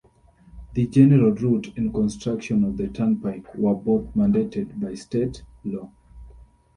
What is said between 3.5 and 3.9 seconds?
were